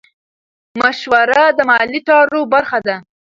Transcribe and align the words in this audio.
مشوره 0.81 1.43
د 1.57 1.59
مالي 1.69 1.99
چارو 2.07 2.41
برخه 2.53 2.79
ده. 2.87 2.95